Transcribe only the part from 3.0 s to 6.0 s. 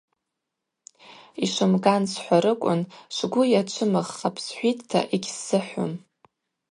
швгвы йачвымыгъхапӏ– схӏвитӏта йгьсзыхӏвум.